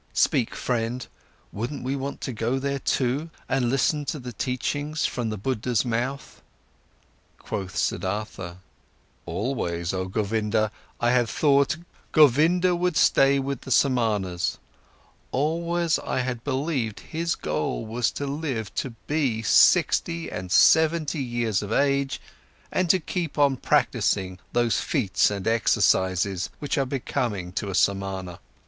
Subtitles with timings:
[0.15, 1.05] Speak, friend,
[1.51, 5.85] wouldn't we want to go there too and listen to the teachings from the Buddha's
[5.85, 6.41] mouth?"
[7.37, 8.55] Quoth Siddhartha:
[9.27, 11.77] "Always, oh Govinda, I had thought,
[12.13, 14.57] Govinda would stay with the Samanas,
[15.31, 21.61] always I had believed his goal was to live to be sixty and seventy years
[21.61, 22.19] of age
[22.71, 28.39] and to keep on practising those feats and exercises, which are becoming a Samana.